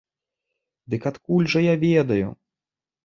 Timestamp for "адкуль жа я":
1.11-1.75